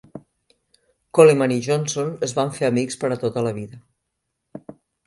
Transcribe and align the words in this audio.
Coleman 1.19 1.53
i 1.57 1.59
Johnson 1.67 2.11
es 2.29 2.35
van 2.41 2.53
fer 2.59 2.71
amics 2.73 2.99
per 3.05 3.13
a 3.17 3.21
tota 3.27 3.49
la 3.51 3.57
vida. 3.61 3.85